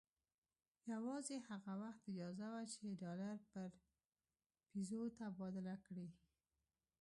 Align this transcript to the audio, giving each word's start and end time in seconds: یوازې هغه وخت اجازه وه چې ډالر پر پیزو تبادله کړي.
یوازې 0.93 1.35
هغه 1.49 1.73
وخت 1.83 2.01
اجازه 2.11 2.47
وه 2.53 2.63
چې 2.73 2.97
ډالر 3.01 3.37
پر 3.51 3.69
پیزو 4.69 5.01
تبادله 5.19 5.75
کړي. 5.85 6.07